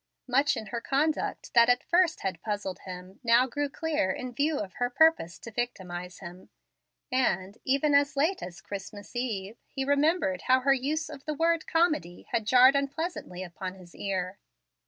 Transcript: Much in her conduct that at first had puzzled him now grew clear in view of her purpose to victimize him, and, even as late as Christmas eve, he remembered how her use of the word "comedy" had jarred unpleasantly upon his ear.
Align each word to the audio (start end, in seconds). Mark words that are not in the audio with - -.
Much 0.27 0.57
in 0.57 0.65
her 0.65 0.81
conduct 0.81 1.53
that 1.53 1.69
at 1.69 1.83
first 1.83 2.21
had 2.21 2.41
puzzled 2.41 2.79
him 2.85 3.19
now 3.23 3.45
grew 3.45 3.69
clear 3.69 4.09
in 4.09 4.33
view 4.33 4.57
of 4.57 4.73
her 4.81 4.89
purpose 4.89 5.37
to 5.37 5.51
victimize 5.51 6.17
him, 6.21 6.49
and, 7.11 7.59
even 7.65 7.93
as 7.93 8.17
late 8.17 8.41
as 8.41 8.61
Christmas 8.61 9.15
eve, 9.15 9.59
he 9.67 9.85
remembered 9.85 10.41
how 10.47 10.61
her 10.61 10.73
use 10.73 11.07
of 11.07 11.23
the 11.25 11.35
word 11.35 11.67
"comedy" 11.67 12.23
had 12.31 12.47
jarred 12.47 12.75
unpleasantly 12.75 13.43
upon 13.43 13.75
his 13.75 13.93
ear. 13.93 14.39